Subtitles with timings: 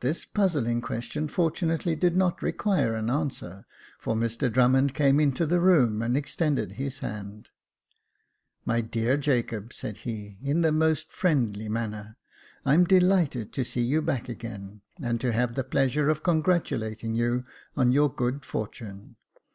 [0.00, 3.66] This puzzling question fortunately did not require an answer,
[3.98, 7.50] for Mr Drummond came into the room and ex tended his hand."
[8.64, 12.16] My dear Jacob," said he, in the most friendly manner,"
[12.64, 17.44] I'm delighted to see you back again, and to have the pleasure of congratulating you
[17.76, 19.16] on your good fortune.